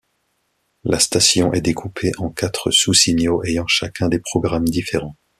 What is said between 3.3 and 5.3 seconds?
ayant chacun des programmes différents.